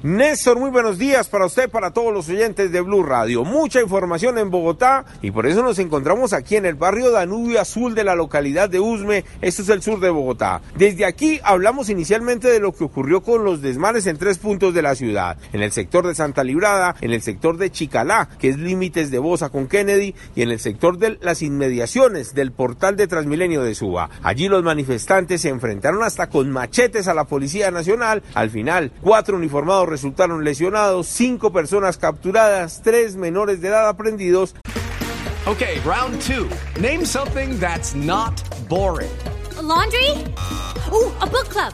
Néstor, 0.00 0.60
muy 0.60 0.70
buenos 0.70 0.96
días 0.96 1.26
para 1.26 1.46
usted, 1.46 1.68
para 1.68 1.90
todos 1.90 2.14
los 2.14 2.28
oyentes 2.28 2.70
de 2.70 2.80
Blue 2.82 3.02
Radio. 3.02 3.42
Mucha 3.42 3.82
información 3.82 4.38
en 4.38 4.48
Bogotá 4.48 5.04
y 5.22 5.32
por 5.32 5.44
eso 5.44 5.60
nos 5.60 5.80
encontramos 5.80 6.32
aquí 6.32 6.54
en 6.54 6.66
el 6.66 6.76
barrio 6.76 7.10
Danubio 7.10 7.60
Azul 7.60 7.96
de 7.96 8.04
la 8.04 8.14
localidad 8.14 8.70
de 8.70 8.78
Usme. 8.78 9.24
Esto 9.40 9.62
es 9.62 9.68
el 9.70 9.82
sur 9.82 9.98
de 9.98 10.10
Bogotá. 10.10 10.62
Desde 10.76 11.04
aquí 11.04 11.40
hablamos 11.42 11.90
inicialmente 11.90 12.46
de 12.46 12.60
lo 12.60 12.72
que 12.72 12.84
ocurrió 12.84 13.22
con 13.22 13.42
los 13.42 13.60
desmanes 13.60 14.06
en 14.06 14.18
tres 14.18 14.38
puntos 14.38 14.72
de 14.72 14.82
la 14.82 14.94
ciudad. 14.94 15.36
En 15.52 15.62
el 15.62 15.72
sector 15.72 16.06
de 16.06 16.14
Santa 16.14 16.44
Librada, 16.44 16.94
en 17.00 17.10
el 17.10 17.20
sector 17.20 17.56
de 17.56 17.72
Chicalá, 17.72 18.28
que 18.38 18.50
es 18.50 18.56
límites 18.56 19.10
de 19.10 19.18
Bosa 19.18 19.48
con 19.48 19.66
Kennedy, 19.66 20.14
y 20.36 20.42
en 20.42 20.52
el 20.52 20.60
sector 20.60 20.98
de 20.98 21.18
las 21.20 21.42
inmediaciones 21.42 22.34
del 22.34 22.52
portal 22.52 22.96
de 22.96 23.08
Transmilenio 23.08 23.64
de 23.64 23.74
Suba. 23.74 24.10
Allí 24.22 24.46
los 24.46 24.62
manifestantes 24.62 25.40
se 25.40 25.48
enfrentaron 25.48 26.04
hasta 26.04 26.28
con 26.28 26.52
machetes 26.52 27.08
a 27.08 27.14
la 27.14 27.24
Policía 27.24 27.72
Nacional. 27.72 28.22
Al 28.34 28.50
final, 28.50 28.92
cuatro 29.02 29.36
uniformados 29.36 29.87
resultaron 29.88 30.44
lesionados, 30.44 31.06
cinco 31.06 31.52
personas 31.52 31.98
capturadas, 31.98 32.82
tres 32.82 33.16
menores 33.16 33.60
de 33.60 33.68
edad 33.68 33.88
aprendidos. 33.88 34.54
Okay, 35.46 35.80
round 35.80 36.20
two. 36.20 36.50
Name 36.80 37.04
something 37.04 37.58
that's 37.58 37.94
not 37.94 38.34
boring. 38.68 39.10
A 39.56 39.62
laundry? 39.62 40.10
Ooh, 40.92 41.10
a 41.20 41.26
book 41.26 41.48
club. 41.48 41.72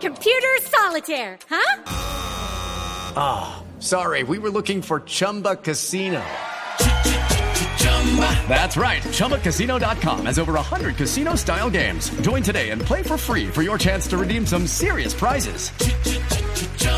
Computer 0.00 0.54
solitaire, 0.62 1.38
huh? 1.48 1.82
Ah, 3.16 3.56
oh, 3.56 3.80
sorry, 3.80 4.22
we 4.22 4.38
were 4.38 4.50
looking 4.50 4.80
for 4.80 5.00
Chumba 5.00 5.56
Casino. 5.56 6.22
That's 8.48 8.76
right. 8.76 9.02
ChumbaCasino.com 9.02 10.26
has 10.26 10.38
over 10.38 10.52
100 10.52 10.96
casino 10.96 11.34
style 11.34 11.70
games. 11.70 12.10
Join 12.20 12.42
today 12.42 12.70
and 12.70 12.80
play 12.80 13.02
for 13.02 13.16
free 13.16 13.48
for 13.48 13.62
your 13.62 13.78
chance 13.78 14.06
to 14.08 14.16
redeem 14.16 14.46
some 14.46 14.66
serious 14.66 15.12
prizes. 15.12 15.72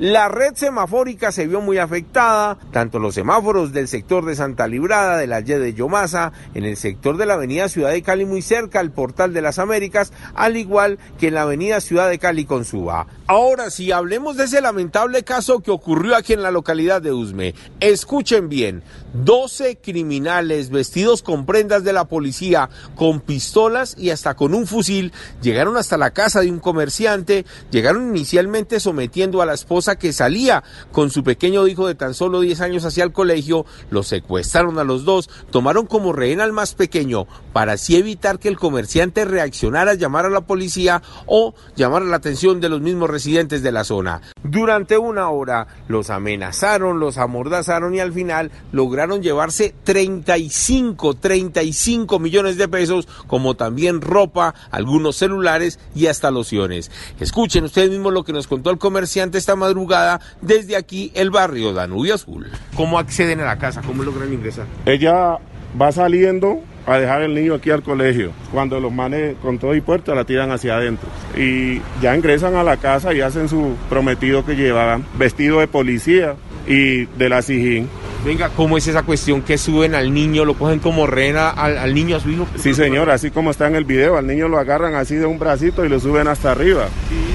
La 0.00 0.30
red 0.30 0.54
semafórica 0.54 1.30
se 1.30 1.46
vio 1.46 1.60
muy 1.60 1.76
afectada, 1.76 2.56
tanto 2.72 2.98
los 2.98 3.14
semáforos 3.14 3.74
del 3.74 3.86
sector 3.86 4.24
de 4.24 4.34
Santa 4.34 4.66
Librada, 4.66 5.18
de 5.18 5.26
la 5.26 5.40
Y 5.40 5.42
de 5.42 5.74
Yomasa, 5.74 6.32
en 6.54 6.64
el 6.64 6.78
sector 6.78 7.18
de 7.18 7.26
la 7.26 7.34
avenida 7.34 7.68
Ciudad 7.68 7.90
de 7.90 8.00
Cali 8.00 8.24
muy 8.24 8.40
cerca 8.40 8.80
al 8.80 8.92
Portal 8.92 9.34
de 9.34 9.42
las 9.42 9.58
Américas, 9.58 10.14
al 10.34 10.56
igual 10.56 10.98
que 11.18 11.28
en 11.28 11.34
la 11.34 11.42
avenida 11.42 11.82
Ciudad 11.82 12.08
de 12.08 12.18
Cali 12.18 12.46
con 12.46 12.64
Suba. 12.64 13.08
Ahora 13.26 13.68
sí, 13.68 13.92
hablemos 13.92 14.38
de 14.38 14.44
ese 14.44 14.62
lamentable 14.62 15.22
caso 15.22 15.60
que 15.60 15.70
ocurrió 15.70 16.16
aquí 16.16 16.32
en 16.32 16.42
la 16.42 16.50
localidad 16.50 17.02
de 17.02 17.12
Usme. 17.12 17.54
Escuchen 17.80 18.48
bien, 18.48 18.82
12 19.12 19.80
criminales 19.82 20.70
vestidos 20.70 21.22
con 21.22 21.44
prendas 21.44 21.84
de 21.84 21.92
la 21.92 22.06
policía, 22.06 22.70
con 22.94 23.20
pistolas 23.20 23.96
y 23.98 24.08
hasta 24.08 24.34
con 24.34 24.54
un 24.54 24.66
fusil, 24.66 25.12
llegaron 25.42 25.76
hasta 25.76 25.98
la 25.98 26.12
casa 26.12 26.40
de 26.40 26.50
un 26.50 26.58
comerciante, 26.58 27.44
llegaron 27.70 28.08
inicialmente 28.08 28.80
sometiendo 28.80 29.42
a 29.42 29.46
la 29.46 29.52
esposa 29.52 29.89
que 29.96 30.12
salía 30.12 30.62
con 30.92 31.10
su 31.10 31.22
pequeño 31.24 31.66
hijo 31.66 31.86
de 31.86 31.94
tan 31.94 32.14
solo 32.14 32.40
10 32.40 32.60
años 32.60 32.84
hacia 32.84 33.04
el 33.04 33.12
colegio, 33.12 33.66
los 33.90 34.08
secuestraron 34.08 34.78
a 34.78 34.84
los 34.84 35.04
dos, 35.04 35.30
tomaron 35.50 35.86
como 35.86 36.12
rehén 36.12 36.40
al 36.40 36.52
más 36.52 36.74
pequeño 36.74 37.26
para 37.52 37.72
así 37.72 37.96
evitar 37.96 38.38
que 38.38 38.48
el 38.48 38.58
comerciante 38.58 39.24
reaccionara, 39.24 39.94
llamar 39.94 40.26
a 40.26 40.30
la 40.30 40.42
policía 40.42 41.02
o 41.26 41.54
llamar 41.76 42.02
la 42.02 42.16
atención 42.16 42.60
de 42.60 42.68
los 42.68 42.80
mismos 42.80 43.10
residentes 43.10 43.62
de 43.62 43.72
la 43.72 43.84
zona. 43.84 44.20
Durante 44.50 44.98
una 44.98 45.28
hora 45.30 45.68
los 45.86 46.10
amenazaron, 46.10 46.98
los 46.98 47.18
amordazaron 47.18 47.94
y 47.94 48.00
al 48.00 48.12
final 48.12 48.50
lograron 48.72 49.22
llevarse 49.22 49.76
35, 49.84 51.14
35 51.14 52.18
millones 52.18 52.56
de 52.56 52.66
pesos, 52.66 53.06
como 53.28 53.54
también 53.54 54.00
ropa, 54.00 54.56
algunos 54.72 55.14
celulares 55.14 55.78
y 55.94 56.08
hasta 56.08 56.32
lociones. 56.32 56.90
Escuchen 57.20 57.62
ustedes 57.62 57.90
mismos 57.90 58.12
lo 58.12 58.24
que 58.24 58.32
nos 58.32 58.48
contó 58.48 58.70
el 58.70 58.78
comerciante 58.78 59.38
esta 59.38 59.54
madrugada 59.54 60.20
desde 60.40 60.74
aquí 60.74 61.12
el 61.14 61.30
barrio 61.30 61.72
Danubio 61.72 62.16
Azul. 62.16 62.50
¿Cómo 62.74 62.98
acceden 62.98 63.38
a 63.38 63.44
la 63.44 63.58
casa? 63.58 63.82
¿Cómo 63.86 64.02
logran 64.02 64.32
ingresar? 64.32 64.66
Ella 64.84 65.38
va 65.80 65.92
saliendo 65.92 66.60
a 66.96 67.00
dejar 67.00 67.22
el 67.22 67.34
niño 67.34 67.54
aquí 67.54 67.70
al 67.70 67.82
colegio. 67.82 68.32
Cuando 68.52 68.80
los 68.80 68.92
manes 68.92 69.36
con 69.42 69.58
todo 69.58 69.74
y 69.74 69.80
puerta 69.80 70.14
la 70.14 70.24
tiran 70.24 70.50
hacia 70.50 70.76
adentro. 70.76 71.08
Y 71.36 71.80
ya 72.00 72.16
ingresan 72.16 72.56
a 72.56 72.62
la 72.62 72.76
casa 72.76 73.12
y 73.14 73.20
hacen 73.20 73.48
su 73.48 73.74
prometido 73.88 74.44
que 74.44 74.56
llevaban, 74.56 75.04
vestido 75.18 75.60
de 75.60 75.68
policía 75.68 76.34
y 76.66 77.06
de 77.06 77.28
la 77.28 77.42
SIGIN. 77.42 77.88
Venga, 78.24 78.50
¿cómo 78.50 78.76
es 78.76 78.86
esa 78.86 79.02
cuestión 79.02 79.40
que 79.40 79.56
suben 79.56 79.94
al 79.94 80.12
niño, 80.12 80.44
lo 80.44 80.54
cogen 80.54 80.78
como 80.78 81.06
rena 81.06 81.48
al, 81.48 81.78
al, 81.78 81.94
niño 81.94 82.16
a 82.16 82.20
su 82.20 82.30
hijo? 82.30 82.46
Sí, 82.56 82.74
señor, 82.74 83.08
así 83.10 83.30
como 83.30 83.50
está 83.50 83.66
en 83.66 83.76
el 83.76 83.84
video, 83.84 84.18
al 84.18 84.26
niño 84.26 84.46
lo 84.46 84.58
agarran 84.58 84.94
así 84.94 85.14
de 85.14 85.24
un 85.24 85.38
bracito 85.38 85.86
y 85.86 85.88
lo 85.88 85.98
suben 86.00 86.28
hasta 86.28 86.52
arriba. 86.52 86.88
Sí. 87.08 87.29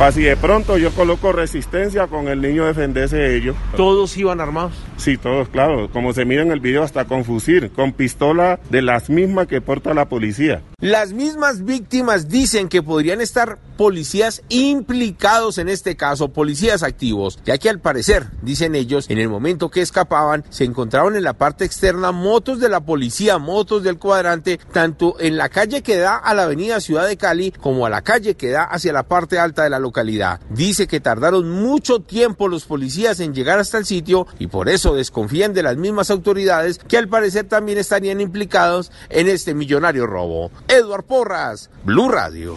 Para 0.00 0.12
si 0.12 0.22
de 0.22 0.34
pronto 0.34 0.78
yo 0.78 0.92
coloco 0.92 1.30
resistencia 1.30 2.06
con 2.06 2.28
el 2.28 2.40
niño 2.40 2.64
defenderse 2.64 3.18
de 3.18 3.36
ellos. 3.36 3.54
¿Todos 3.76 4.16
iban 4.16 4.40
armados? 4.40 4.72
Sí, 4.96 5.18
todos, 5.18 5.50
claro. 5.50 5.90
Como 5.92 6.14
se 6.14 6.24
mira 6.24 6.40
en 6.40 6.52
el 6.52 6.60
video, 6.60 6.82
hasta 6.82 7.04
con 7.04 7.22
fusil, 7.22 7.70
con 7.70 7.92
pistola 7.92 8.58
de 8.70 8.80
las 8.80 9.10
mismas 9.10 9.46
que 9.46 9.60
porta 9.60 9.92
la 9.92 10.08
policía. 10.08 10.62
Las 10.78 11.12
mismas 11.12 11.66
víctimas 11.66 12.30
dicen 12.30 12.70
que 12.70 12.82
podrían 12.82 13.20
estar 13.20 13.58
policías 13.76 14.42
implicados 14.48 15.58
en 15.58 15.68
este 15.68 15.96
caso, 15.96 16.28
policías 16.28 16.82
activos, 16.82 17.38
ya 17.44 17.58
que 17.58 17.68
al 17.68 17.80
parecer, 17.80 18.26
dicen 18.40 18.74
ellos, 18.74 19.08
en 19.10 19.18
el 19.18 19.28
momento 19.28 19.70
que 19.70 19.82
escapaban, 19.82 20.44
se 20.48 20.64
encontraban 20.64 21.16
en 21.16 21.24
la 21.24 21.34
parte 21.34 21.66
externa 21.66 22.12
motos 22.12 22.60
de 22.60 22.70
la 22.70 22.80
policía, 22.80 23.36
motos 23.36 23.82
del 23.82 23.98
cuadrante, 23.98 24.58
tanto 24.72 25.16
en 25.20 25.36
la 25.36 25.50
calle 25.50 25.82
que 25.82 25.98
da 25.98 26.16
a 26.16 26.32
la 26.32 26.44
avenida 26.44 26.80
Ciudad 26.80 27.06
de 27.06 27.18
Cali 27.18 27.52
como 27.52 27.84
a 27.84 27.90
la 27.90 28.00
calle 28.00 28.34
que 28.34 28.48
da 28.48 28.64
hacia 28.64 28.94
la 28.94 29.02
parte 29.02 29.38
alta 29.38 29.64
de 29.64 29.70
la 29.70 29.78
localidad. 29.78 29.89
Dice 30.50 30.86
que 30.86 31.00
tardaron 31.00 31.50
mucho 31.50 32.00
tiempo 32.00 32.48
los 32.48 32.64
policías 32.64 33.20
en 33.20 33.34
llegar 33.34 33.58
hasta 33.58 33.78
el 33.78 33.86
sitio 33.86 34.26
y 34.38 34.46
por 34.46 34.68
eso 34.68 34.94
desconfían 34.94 35.54
de 35.54 35.62
las 35.62 35.76
mismas 35.76 36.10
autoridades 36.10 36.78
que 36.78 36.98
al 36.98 37.08
parecer 37.08 37.46
también 37.46 37.78
estarían 37.78 38.20
implicados 38.20 38.90
en 39.08 39.28
este 39.28 39.54
millonario 39.54 40.06
robo. 40.06 40.50
Edward 40.68 41.04
Porras, 41.04 41.70
Blue 41.84 42.08
Radio. 42.08 42.56